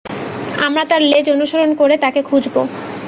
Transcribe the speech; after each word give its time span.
আমরা 0.57 0.83
তার 0.85 1.01
লেজ 1.01 1.25
অনুসরণ 1.29 1.71
করে 1.75 1.95
তাকে 1.97 2.21
খুঁজব। 2.21 2.55